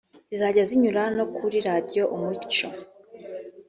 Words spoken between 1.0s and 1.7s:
no kuri